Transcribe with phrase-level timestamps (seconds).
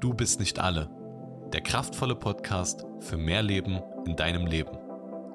[0.00, 0.88] Du bist nicht alle.
[1.52, 4.78] Der kraftvolle Podcast für mehr Leben in deinem Leben.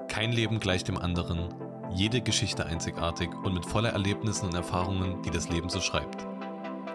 [0.08, 1.54] Kein Leben gleich dem anderen,
[1.94, 6.26] jede Geschichte einzigartig und mit voller Erlebnissen und Erfahrungen, die das Leben so schreibt.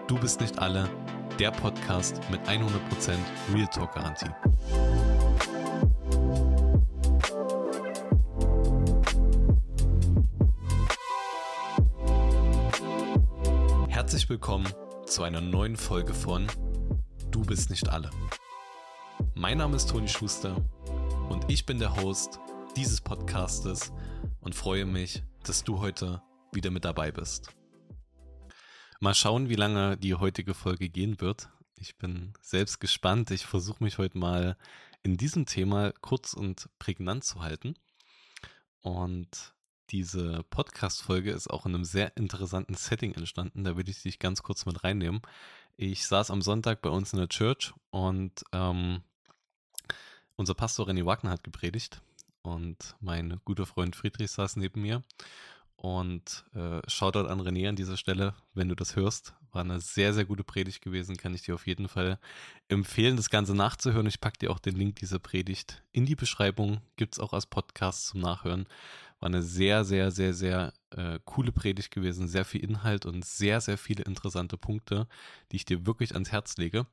[0.07, 0.89] Du bist nicht alle.
[1.39, 2.67] Der Podcast mit 100%
[3.53, 4.27] Real Talk Garantie.
[13.87, 14.67] Herzlich willkommen
[15.05, 16.47] zu einer neuen Folge von
[17.31, 18.09] Du bist nicht alle.
[19.35, 20.57] Mein Name ist Toni Schuster
[21.29, 22.39] und ich bin der Host
[22.75, 23.93] dieses Podcastes
[24.41, 27.47] und freue mich, dass du heute wieder mit dabei bist.
[28.99, 31.47] Mal schauen, wie lange die heutige Folge gehen wird.
[31.77, 33.31] Ich bin selbst gespannt.
[33.31, 34.57] Ich versuche mich heute mal
[35.01, 37.75] in diesem Thema kurz und prägnant zu halten.
[38.81, 39.53] Und
[39.89, 43.63] diese Podcast-Folge ist auch in einem sehr interessanten Setting entstanden.
[43.63, 45.21] Da will ich dich ganz kurz mit reinnehmen.
[45.83, 49.01] Ich saß am Sonntag bei uns in der Church und ähm,
[50.35, 52.03] unser Pastor René Wagner hat gepredigt
[52.43, 55.01] und mein guter Freund Friedrich saß neben mir.
[55.77, 59.33] Und äh, Shoutout an René an dieser Stelle, wenn du das hörst.
[59.53, 61.17] War eine sehr, sehr gute Predigt gewesen.
[61.17, 62.19] Kann ich dir auf jeden Fall
[62.67, 64.05] empfehlen, das Ganze nachzuhören.
[64.05, 66.81] Ich packe dir auch den Link dieser Predigt in die Beschreibung.
[66.95, 68.67] Gibt es auch als Podcast zum Nachhören.
[69.21, 73.61] War eine sehr, sehr, sehr, sehr äh, coole Predigt gewesen, sehr viel Inhalt und sehr,
[73.61, 75.07] sehr viele interessante Punkte,
[75.51, 76.85] die ich dir wirklich ans Herz lege.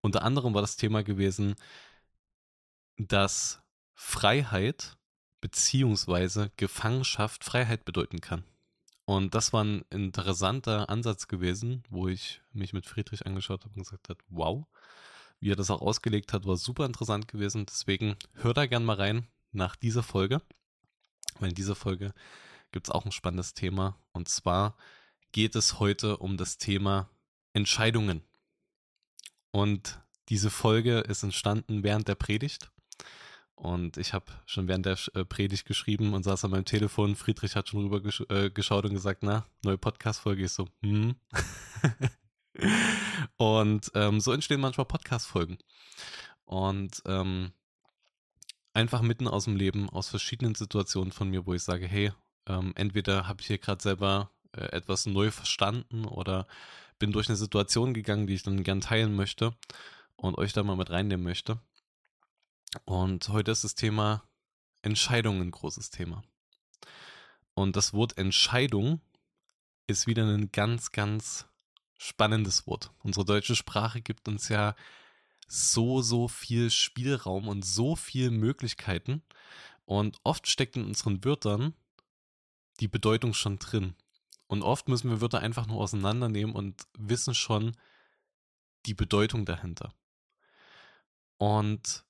[0.00, 1.56] Unter anderem war das Thema gewesen,
[2.96, 3.60] dass
[3.94, 4.96] Freiheit
[5.40, 8.44] beziehungsweise Gefangenschaft Freiheit bedeuten kann.
[9.04, 13.82] Und das war ein interessanter Ansatz gewesen, wo ich mich mit Friedrich angeschaut habe und
[13.82, 14.66] gesagt habe, wow,
[15.38, 17.66] wie er das auch ausgelegt hat, war super interessant gewesen.
[17.66, 20.42] Deswegen hör da gern mal rein nach dieser Folge.
[21.38, 22.12] Weil in dieser Folge
[22.72, 23.98] gibt es auch ein spannendes Thema.
[24.12, 24.76] Und zwar
[25.32, 27.10] geht es heute um das Thema
[27.52, 28.22] Entscheidungen.
[29.50, 32.70] Und diese Folge ist entstanden während der Predigt.
[33.54, 37.16] Und ich habe schon während der äh, Predigt geschrieben und saß an meinem Telefon.
[37.16, 40.44] Friedrich hat schon rüber gesch äh, geschaut und gesagt, na, neue Podcast-Folge.
[40.44, 41.16] Ich so, hm.
[43.38, 45.56] und ähm, so entstehen manchmal Podcast-Folgen.
[46.44, 47.52] Und ähm,
[48.76, 52.12] einfach mitten aus dem Leben, aus verschiedenen Situationen von mir, wo ich sage, hey,
[52.46, 56.46] ähm, entweder habe ich hier gerade selber äh, etwas neu verstanden oder
[56.98, 59.56] bin durch eine Situation gegangen, die ich dann gern teilen möchte
[60.16, 61.58] und euch da mal mit reinnehmen möchte.
[62.84, 64.22] Und heute ist das Thema
[64.82, 66.22] Entscheidung ein großes Thema.
[67.54, 69.00] Und das Wort Entscheidung
[69.86, 71.46] ist wieder ein ganz, ganz
[71.96, 72.90] spannendes Wort.
[73.02, 74.76] Unsere deutsche Sprache gibt uns ja
[75.46, 79.22] so, so viel Spielraum und so viele Möglichkeiten.
[79.84, 81.74] Und oft steckt in unseren Wörtern
[82.80, 83.94] die Bedeutung schon drin.
[84.48, 87.76] Und oft müssen wir Wörter einfach nur auseinandernehmen und wissen schon
[88.86, 89.92] die Bedeutung dahinter.
[91.38, 92.04] Und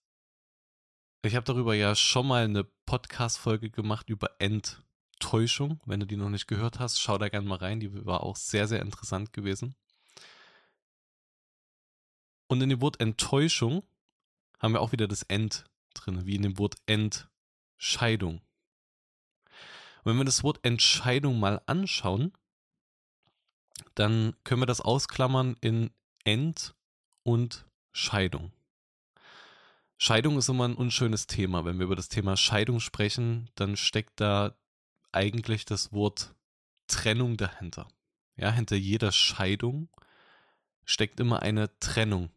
[1.23, 5.81] ich habe darüber ja schon mal eine Podcast-Folge gemacht über Enttäuschung.
[5.87, 7.81] Wenn du die noch nicht gehört hast, schau da gerne mal rein.
[7.81, 9.75] Die war auch sehr, sehr interessant gewesen.
[12.49, 13.83] Und in dem Wort Enttäuschung
[14.59, 15.65] haben wir auch wieder das End
[15.95, 18.41] drin, wie in dem Wort Entscheidung.
[20.05, 22.33] Und wenn wir das Wort Entscheidung mal anschauen,
[23.95, 25.91] dann können wir das ausklammern in
[26.25, 26.75] End
[27.23, 28.53] und Scheidung.
[29.99, 31.65] Scheidung ist immer ein unschönes Thema.
[31.65, 34.55] Wenn wir über das Thema Scheidung sprechen, dann steckt da
[35.13, 36.35] eigentlich das Wort
[36.87, 37.89] Trennung dahinter.
[38.37, 39.89] Ja, hinter jeder Scheidung
[40.85, 42.31] steckt immer eine Trennung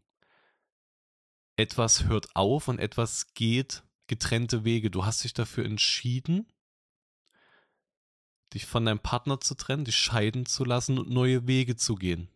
[1.60, 4.90] etwas hört auf und etwas geht getrennte Wege.
[4.90, 6.50] Du hast dich dafür entschieden,
[8.52, 12.28] dich von deinem Partner zu trennen, dich scheiden zu lassen und neue Wege zu gehen.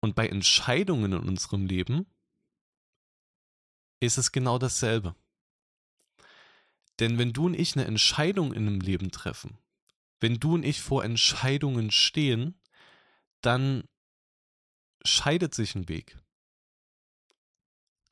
[0.00, 2.06] Und bei Entscheidungen in unserem Leben
[4.00, 5.16] ist es genau dasselbe.
[6.98, 9.56] Denn wenn du und ich eine Entscheidung in einem Leben treffen,
[10.20, 12.60] wenn du und ich vor Entscheidungen stehen,
[13.40, 13.88] dann
[15.04, 16.18] scheidet sich ein Weg.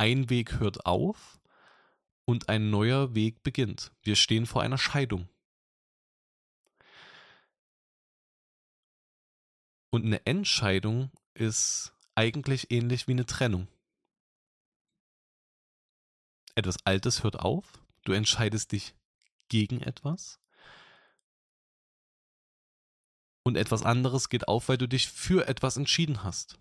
[0.02, 1.40] Ein Weg hört auf
[2.24, 3.92] und ein neuer Weg beginnt.
[4.02, 5.28] Wir stehen vor einer Scheidung.
[9.90, 13.68] Und eine Entscheidung ist eigentlich ähnlich wie eine Trennung.
[16.56, 18.96] Etwas Altes hört auf, du entscheidest dich
[19.46, 20.40] gegen etwas
[23.44, 26.58] und etwas anderes geht auf, weil du dich für etwas entschieden hast.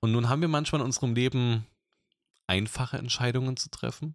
[0.00, 1.66] Und nun haben wir manchmal in unserem Leben
[2.46, 4.14] einfache Entscheidungen zu treffen.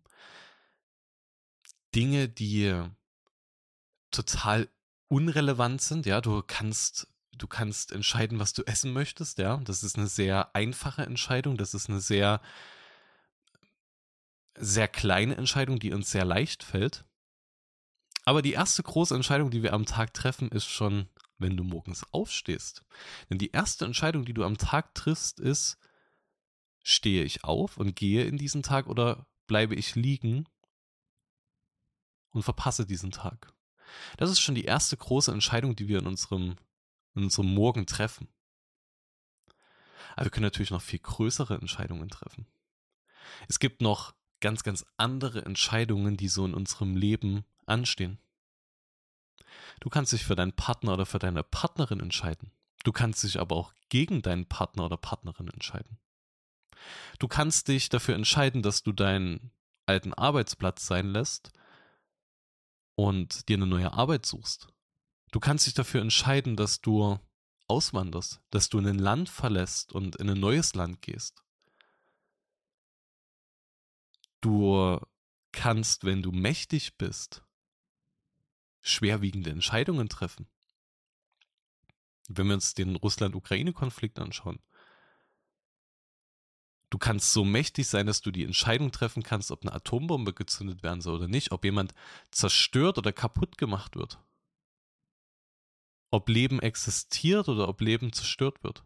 [1.94, 2.82] Dinge, die
[4.12, 4.70] total
[5.08, 6.06] unrelevant sind.
[6.06, 9.58] Ja, du kannst, du kannst entscheiden, was du essen möchtest, ja.
[9.58, 11.58] Das ist eine sehr einfache Entscheidung.
[11.58, 12.42] Das ist eine sehr,
[14.56, 17.06] sehr kleine Entscheidung, die uns sehr leicht fällt.
[18.24, 21.10] Aber die erste große Entscheidung, die wir am Tag treffen, ist schon,
[21.42, 22.84] wenn du morgens aufstehst.
[23.30, 25.78] Denn die erste Entscheidung, die du am Tag triffst, ist,
[26.84, 30.46] stehe ich auf und gehe in diesen Tag oder bleibe ich liegen
[32.30, 33.54] und verpasse diesen Tag?
[34.18, 36.56] Das ist schon die erste große Entscheidung, die wir in unserem,
[37.16, 38.30] in unserem Morgen treffen.
[40.16, 42.48] Aber wir können natürlich noch viel größere Entscheidungen treffen.
[43.48, 48.20] Es gibt noch ganz, ganz andere Entscheidungen, die so in unserem Leben anstehen.
[49.80, 52.52] Du kannst dich für deinen Partner oder für deine Partnerin entscheiden.
[52.84, 56.00] Du kannst dich aber auch gegen deinen Partner oder Partnerin entscheiden.
[57.20, 59.52] Du kannst dich dafür entscheiden, dass du deinen
[59.86, 61.52] alten Arbeitsplatz sein lässt
[62.96, 64.68] und dir eine neue Arbeit suchst.
[65.32, 67.20] Du kannst dich dafür entscheiden, dass du
[67.68, 71.44] auswanderst, dass du in ein Land verlässt und in ein neues Land gehst.
[74.42, 75.00] Du
[75.52, 77.44] kannst, wenn du mächtig bist,
[78.82, 80.48] schwerwiegende Entscheidungen treffen.
[82.28, 84.60] Wenn wir uns den Russland-Ukraine-Konflikt anschauen,
[86.90, 90.84] du kannst so mächtig sein, dass du die Entscheidung treffen kannst, ob eine Atombombe gezündet
[90.84, 91.94] werden soll oder nicht, ob jemand
[92.32, 94.20] zerstört oder kaputt gemacht wird.
[96.10, 98.84] Ob Leben existiert oder ob Leben zerstört wird.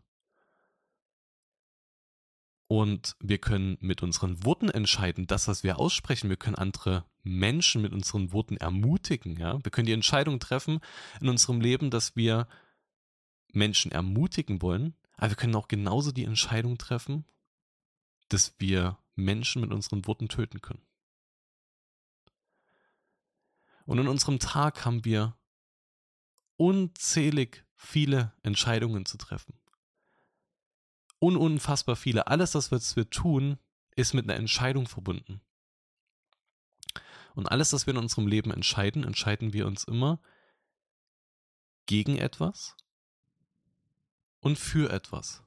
[2.67, 6.29] Und wir können mit unseren Worten entscheiden, das, was wir aussprechen.
[6.29, 9.37] Wir können andere Menschen mit unseren Worten ermutigen.
[9.37, 9.63] Ja?
[9.63, 10.79] Wir können die Entscheidung treffen
[11.21, 12.47] in unserem Leben, dass wir
[13.53, 14.95] Menschen ermutigen wollen.
[15.17, 17.25] Aber wir können auch genauso die Entscheidung treffen,
[18.29, 20.81] dass wir Menschen mit unseren Worten töten können.
[23.85, 25.37] Und in unserem Tag haben wir
[26.57, 29.53] unzählig viele Entscheidungen zu treffen
[31.19, 32.27] un unfassbar viele.
[32.27, 33.57] Alles, das, was wir tun,
[33.95, 35.41] ist mit einer Entscheidung verbunden.
[37.33, 40.21] Und alles, was wir in unserem Leben entscheiden, entscheiden wir uns immer
[41.85, 42.75] gegen etwas
[44.39, 45.43] und für etwas.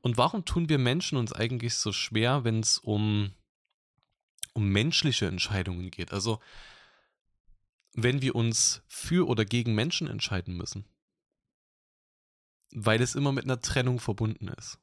[0.00, 3.32] Und warum tun wir Menschen uns eigentlich so schwer, wenn es um,
[4.52, 6.12] um menschliche Entscheidungen geht?
[6.12, 6.40] Also,
[7.94, 10.84] wenn wir uns für oder gegen Menschen entscheiden müssen
[12.74, 14.78] weil es immer mit einer Trennung verbunden ist.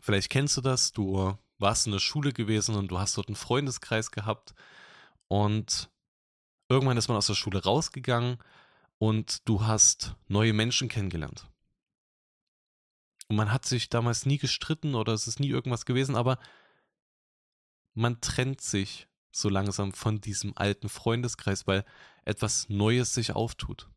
[0.00, 3.36] Vielleicht kennst du das, du warst in der Schule gewesen und du hast dort einen
[3.36, 4.54] Freundeskreis gehabt
[5.28, 5.90] und
[6.68, 8.38] irgendwann ist man aus der Schule rausgegangen
[8.98, 11.48] und du hast neue Menschen kennengelernt.
[13.28, 16.38] Und man hat sich damals nie gestritten oder es ist nie irgendwas gewesen, aber
[17.94, 21.84] man trennt sich so langsam von diesem alten Freundeskreis, weil
[22.24, 23.88] etwas Neues sich auftut.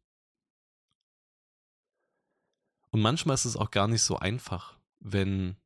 [2.96, 5.58] Und manchmal ist es auch gar nicht so einfach, wenn,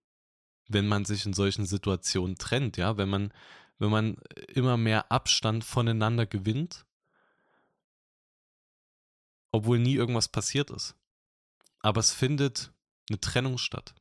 [0.67, 3.31] wenn man sich in solchen Situationen trennt, ja, wenn man,
[3.77, 4.17] wenn man
[4.47, 6.87] immer mehr Abstand voneinander gewinnt,
[9.51, 10.95] obwohl nie irgendwas passiert ist.
[11.81, 12.73] Aber es findet
[13.11, 13.93] eine Trennung statt.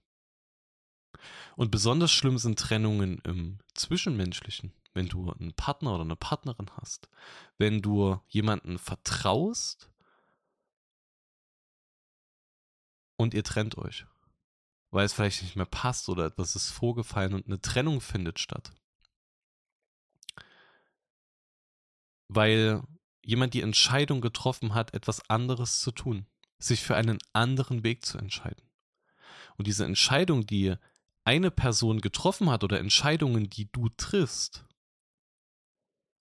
[1.54, 7.10] Und besonders schlimm sind Trennungen im Zwischenmenschlichen, wenn du einen Partner oder eine Partnerin hast,
[7.58, 9.90] wenn du jemanden vertraust
[13.18, 14.06] und ihr trennt euch.
[14.90, 18.72] Weil es vielleicht nicht mehr passt oder etwas ist vorgefallen und eine Trennung findet statt.
[22.28, 22.82] Weil
[23.22, 26.26] jemand die Entscheidung getroffen hat, etwas anderes zu tun,
[26.58, 28.62] sich für einen anderen Weg zu entscheiden.
[29.56, 30.76] Und diese Entscheidung, die
[31.25, 34.64] eine Person getroffen hat oder Entscheidungen, die du triffst,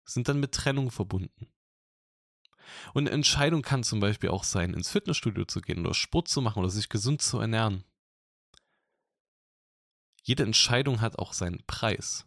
[0.06, 1.48] sind dann mit Trennung verbunden.
[2.94, 6.42] Und eine Entscheidung kann zum Beispiel auch sein, ins Fitnessstudio zu gehen oder Sport zu
[6.42, 7.84] machen oder sich gesund zu ernähren.
[10.24, 12.26] Jede Entscheidung hat auch seinen Preis.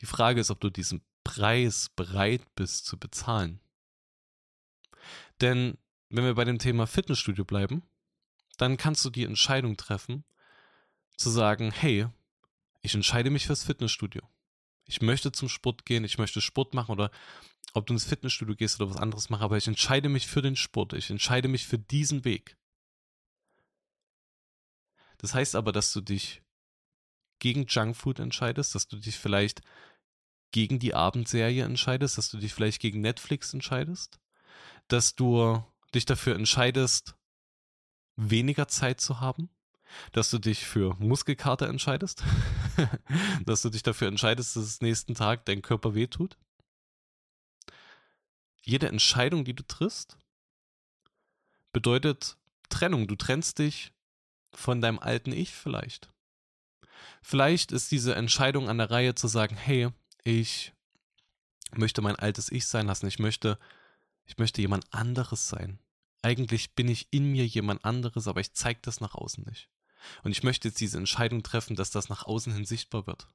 [0.00, 3.60] Die Frage ist, ob du diesen Preis bereit bist zu bezahlen.
[5.40, 5.76] Denn
[6.08, 7.82] wenn wir bei dem Thema Fitnessstudio bleiben,
[8.56, 10.24] dann kannst du die Entscheidung treffen,
[11.16, 12.06] zu sagen, hey,
[12.80, 14.22] ich entscheide mich fürs Fitnessstudio.
[14.84, 17.10] Ich möchte zum Sport gehen, ich möchte Sport machen oder
[17.78, 20.56] ob du ins Fitnessstudio gehst oder was anderes machst, aber ich entscheide mich für den
[20.56, 22.56] Sport, ich entscheide mich für diesen Weg.
[25.18, 26.42] Das heißt aber, dass du dich
[27.40, 29.62] gegen Junkfood entscheidest, dass du dich vielleicht
[30.52, 34.18] gegen die Abendserie entscheidest, dass du dich vielleicht gegen Netflix entscheidest,
[34.88, 35.62] dass du
[35.94, 37.14] dich dafür entscheidest,
[38.16, 39.50] weniger Zeit zu haben,
[40.12, 42.24] dass du dich für Muskelkater entscheidest,
[43.44, 46.36] dass du dich dafür entscheidest, dass es nächsten Tag dein Körper wehtut
[48.68, 50.18] jede Entscheidung, die du triffst,
[51.72, 52.36] bedeutet
[52.68, 53.08] Trennung.
[53.08, 53.92] Du trennst dich
[54.52, 56.10] von deinem alten Ich vielleicht.
[57.22, 59.88] Vielleicht ist diese Entscheidung an der Reihe zu sagen, hey,
[60.22, 60.74] ich
[61.72, 63.06] möchte mein altes Ich sein lassen.
[63.06, 63.58] Ich möchte,
[64.26, 65.78] ich möchte jemand anderes sein.
[66.20, 69.70] Eigentlich bin ich in mir jemand anderes, aber ich zeige das nach außen nicht.
[70.24, 73.28] Und ich möchte jetzt diese Entscheidung treffen, dass das nach außen hin sichtbar wird.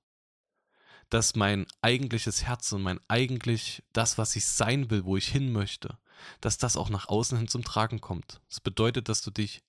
[1.14, 5.52] Dass mein eigentliches Herz und mein eigentlich das, was ich sein will, wo ich hin
[5.52, 6.00] möchte,
[6.42, 8.42] dass das auch nach außen hin zum Tragen kommt.
[8.50, 9.64] Das bedeutet, dass du dich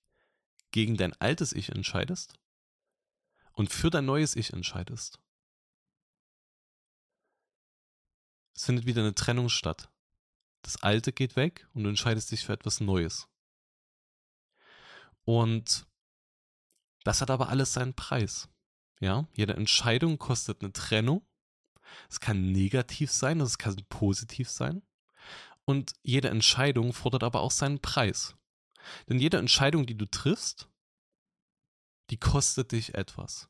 [0.71, 2.33] gegen dein altes Ich entscheidest
[3.53, 5.19] und für dein neues Ich entscheidest.
[8.55, 9.91] Es findet wieder eine Trennung statt.
[10.63, 13.27] Das Alte geht weg und du entscheidest dich für etwas Neues.
[15.25, 15.85] Und
[17.03, 18.49] das hat aber alles seinen Preis.
[18.99, 21.23] Ja, jede Entscheidung kostet eine Trennung.
[22.09, 24.81] Es kann negativ sein, es kann positiv sein.
[25.65, 28.35] Und jede Entscheidung fordert aber auch seinen Preis.
[29.09, 30.69] Denn jede Entscheidung, die du triffst,
[32.11, 33.49] die kostet dich etwas.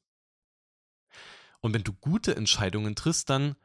[1.60, 3.56] Und wenn du gute Entscheidungen triffst, dann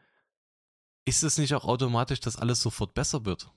[1.05, 3.53] ist es nicht auch automatisch, dass alles sofort besser wird.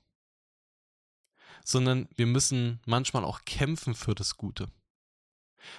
[1.63, 4.70] Sondern wir müssen manchmal auch kämpfen für das Gute.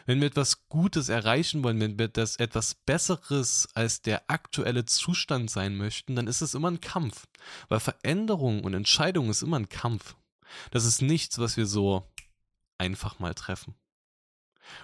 [0.07, 5.50] Wenn wir etwas Gutes erreichen wollen, wenn wir das etwas Besseres als der aktuelle Zustand
[5.50, 7.26] sein möchten, dann ist es immer ein Kampf.
[7.69, 10.17] Weil Veränderung und Entscheidung ist immer ein Kampf.
[10.71, 12.11] Das ist nichts, was wir so
[12.79, 13.75] einfach mal treffen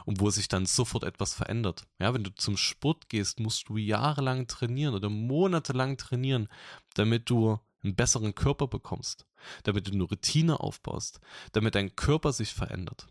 [0.05, 1.87] und wo sich dann sofort etwas verändert.
[1.99, 6.49] Ja, wenn du zum Sport gehst, musst du jahrelang trainieren oder monatelang trainieren,
[6.95, 9.27] damit du einen besseren Körper bekommst,
[9.63, 11.21] damit du eine Routine aufbaust,
[11.53, 13.07] damit dein Körper sich verändert.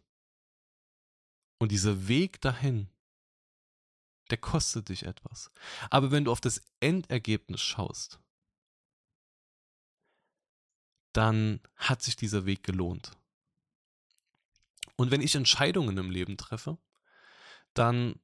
[1.60, 2.90] Und dieser Weg dahin,
[4.30, 5.52] der kostet dich etwas.
[5.90, 8.20] Aber wenn du auf das Endergebnis schaust,
[11.14, 13.12] dann hat sich dieser Weg gelohnt.
[14.96, 16.78] Und wenn ich Entscheidungen im Leben treffe,
[17.74, 18.20] dann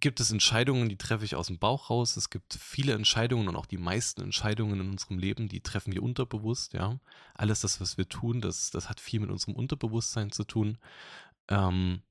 [0.00, 2.16] gibt es Entscheidungen, die treffe ich aus dem Bauch raus.
[2.16, 6.02] Es gibt viele Entscheidungen und auch die meisten Entscheidungen in unserem Leben, die treffen wir
[6.02, 7.00] unterbewusst, ja.
[7.34, 10.78] Alles das, was wir tun, das, das hat viel mit unserem Unterbewusstsein zu tun.
[11.48, 12.02] Ähm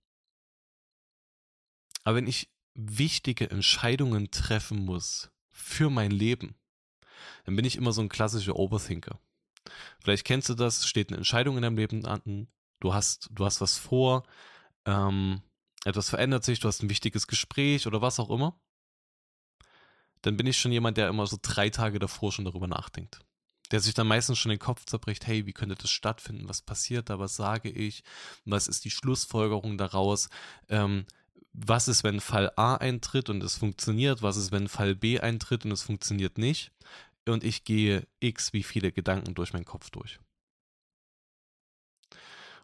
[2.03, 6.55] aber wenn ich wichtige Entscheidungen treffen muss für mein Leben,
[7.45, 9.19] dann bin ich immer so ein klassischer Overthinker.
[9.99, 12.47] Vielleicht kennst du das, steht eine Entscheidung in deinem Leben an,
[12.79, 14.23] du hast, du hast was vor,
[14.85, 15.41] ähm,
[15.83, 18.59] etwas verändert sich, du hast ein wichtiges Gespräch oder was auch immer,
[20.21, 23.19] dann bin ich schon jemand, der immer so drei Tage davor schon darüber nachdenkt.
[23.71, 26.47] Der sich dann meistens schon den Kopf zerbricht, hey, wie könnte das stattfinden?
[26.47, 27.19] Was passiert da?
[27.19, 28.03] Was sage ich?
[28.45, 30.29] Was ist die Schlussfolgerung daraus?
[30.69, 31.05] Ähm,
[31.53, 34.21] was ist, wenn Fall A eintritt und es funktioniert?
[34.21, 36.71] Was ist, wenn Fall B eintritt und es funktioniert nicht?
[37.25, 40.19] Und ich gehe x wie viele Gedanken durch meinen Kopf durch.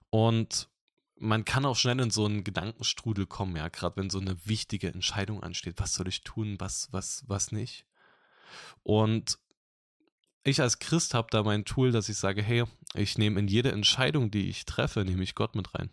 [0.09, 0.69] Und
[1.15, 4.93] man kann auch schnell in so einen Gedankenstrudel kommen, ja, gerade wenn so eine wichtige
[4.93, 5.75] Entscheidung ansteht.
[5.77, 7.85] Was soll ich tun, was, was, was nicht?
[8.83, 9.39] Und
[10.43, 13.71] ich als Christ habe da mein Tool, dass ich sage, hey, ich nehme in jede
[13.71, 15.89] Entscheidung, die ich treffe, nehme ich Gott mit rein.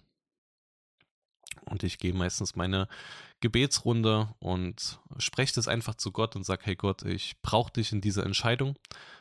[1.66, 2.88] Und ich gehe meistens meine
[3.40, 8.00] Gebetsrunde und spreche das einfach zu Gott und sage, hey Gott, ich brauche dich in
[8.00, 8.76] dieser Entscheidung.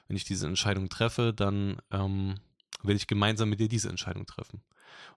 [0.07, 2.35] Wenn ich diese Entscheidung treffe, dann ähm,
[2.81, 4.61] will ich gemeinsam mit dir diese Entscheidung treffen.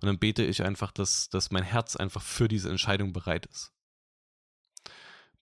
[0.00, 3.72] Und dann bete ich einfach, dass, dass mein Herz einfach für diese Entscheidung bereit ist.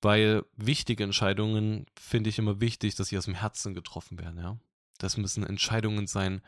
[0.03, 4.59] Weil wichtige Entscheidungen finde ich immer wichtig, dass sie aus dem Herzen getroffen werden, ja.
[4.99, 6.43] Das müssen Entscheidungen sein,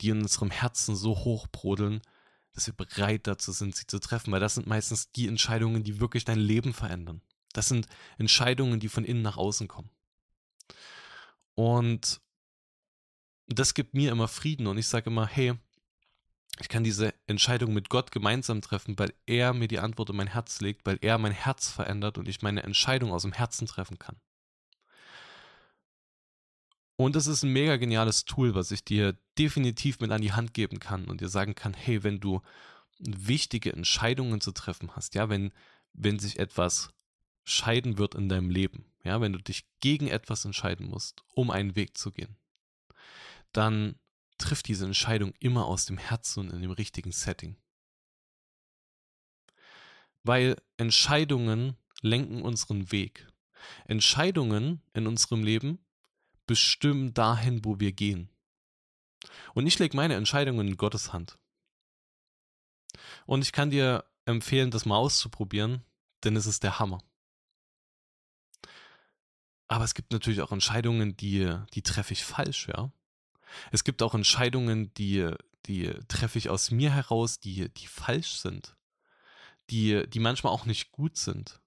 [0.00, 2.00] die in unserem Herzen so hoch brodeln,
[2.52, 6.00] dass wir bereit dazu sind, sie zu treffen, weil das sind meistens die Entscheidungen, die
[6.00, 7.22] wirklich dein Leben verändern.
[7.52, 7.86] Das sind
[8.18, 9.90] Entscheidungen, die von innen nach außen kommen.
[11.54, 12.20] Und
[13.46, 15.54] das gibt mir immer Frieden und ich sage immer, hey,
[16.60, 20.26] ich kann diese Entscheidung mit Gott gemeinsam treffen, weil er mir die Antwort in mein
[20.26, 23.98] Herz legt, weil er mein Herz verändert und ich meine Entscheidung aus dem Herzen treffen
[23.98, 24.16] kann.
[26.96, 30.52] Und es ist ein mega geniales Tool, was ich dir definitiv mit an die Hand
[30.54, 32.42] geben kann und dir sagen kann, hey, wenn du
[32.98, 35.52] wichtige Entscheidungen zu treffen hast, ja, wenn,
[35.94, 36.90] wenn sich etwas
[37.44, 41.74] scheiden wird in deinem Leben, ja, wenn du dich gegen etwas entscheiden musst, um einen
[41.74, 42.36] Weg zu gehen,
[43.52, 43.96] dann
[44.42, 47.56] trifft diese Entscheidung immer aus dem Herzen und in dem richtigen Setting.
[50.22, 53.28] Weil Entscheidungen lenken unseren Weg.
[53.84, 55.78] Entscheidungen in unserem Leben
[56.46, 58.28] bestimmen dahin, wo wir gehen.
[59.54, 61.38] Und ich lege meine Entscheidungen in Gottes Hand.
[63.26, 65.84] Und ich kann dir empfehlen, das mal auszuprobieren,
[66.24, 66.98] denn es ist der Hammer.
[69.68, 72.92] Aber es gibt natürlich auch Entscheidungen, die, die treffe ich falsch, ja.
[73.70, 75.30] Es gibt auch Entscheidungen, die,
[75.66, 78.76] die treffe ich aus mir heraus, die, die falsch sind,
[79.70, 81.60] die, die manchmal auch nicht gut sind.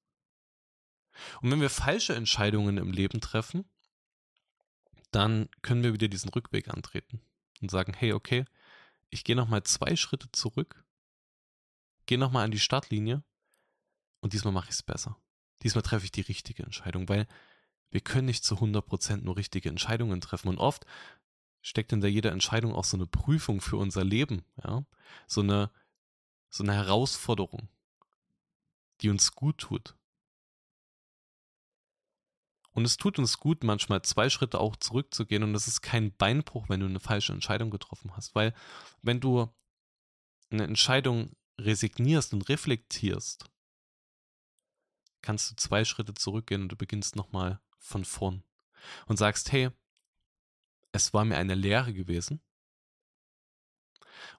[1.42, 3.66] Und wenn wir falsche Entscheidungen im Leben treffen,
[5.12, 7.22] dann können wir wieder diesen Rückweg antreten
[7.62, 8.46] und sagen, hey, okay,
[9.10, 10.84] ich gehe nochmal zwei Schritte zurück,
[12.06, 13.24] gehe nochmal an die Startlinie
[14.20, 15.18] und diesmal mache ich es besser.
[15.64, 17.28] Diesmal treffe ich die richtige Entscheidung, weil
[17.92, 20.50] wir können nicht zu 100% nur richtige Entscheidungen treffen.
[20.50, 20.86] Und oft
[21.66, 24.86] steckt hinter jeder Entscheidung auch so eine Prüfung für unser Leben, ja,
[25.26, 25.72] so eine,
[26.48, 27.70] so eine Herausforderung,
[29.02, 29.98] die uns gut tut.
[32.72, 35.44] Und es tut uns gut, manchmal zwei Schritte auch zurückzugehen.
[35.44, 38.36] Und es ist kein Beinbruch, wenn du eine falsche Entscheidung getroffen hast.
[38.36, 38.54] Weil
[39.02, 39.48] wenn du
[40.50, 43.50] eine Entscheidung resignierst und reflektierst,
[45.22, 48.44] kannst du zwei Schritte zurückgehen und du beginnst nochmal von vorn.
[49.08, 49.72] Und sagst, hey,
[50.96, 52.42] es war mir eine Lehre gewesen.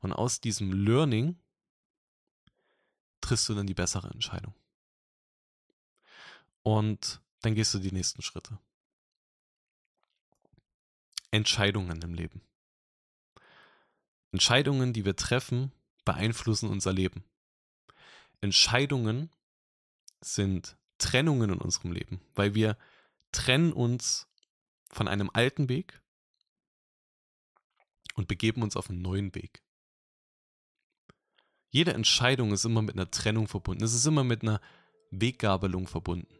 [0.01, 1.39] Und aus diesem Learning
[3.21, 4.55] triffst du dann die bessere Entscheidung.
[6.63, 8.59] Und dann gehst du die nächsten Schritte.
[11.31, 12.41] Entscheidungen im Leben.
[14.33, 15.73] Entscheidungen, die wir treffen,
[16.07, 17.23] beeinflussen unser Leben.
[18.41, 19.31] Entscheidungen
[20.23, 22.79] sind Trennungen in unserem Leben, weil wir
[23.31, 24.27] trennen uns
[24.89, 26.01] von einem alten Weg
[28.17, 29.63] und begeben uns auf einen neuen Weg.
[31.71, 33.85] Jede Entscheidung ist immer mit einer Trennung verbunden.
[33.85, 34.61] Es ist immer mit einer
[35.11, 36.37] Weggabelung verbunden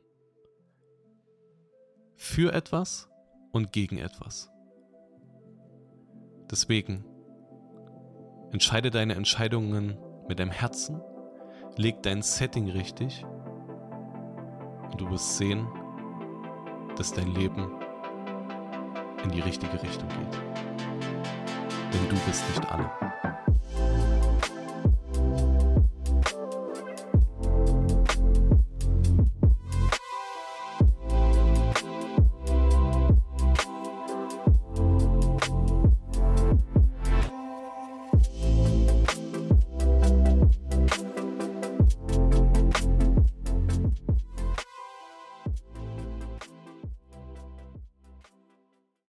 [2.17, 3.09] für etwas
[3.53, 4.51] und gegen etwas.
[6.51, 7.05] Deswegen
[8.53, 11.01] entscheide deine Entscheidungen mit deinem Herzen,
[11.77, 13.25] leg dein Setting richtig
[14.91, 15.67] und du wirst sehen,
[16.97, 17.71] dass dein Leben
[19.23, 20.96] in die richtige Richtung geht.
[21.93, 22.91] Denn du bist nicht alle.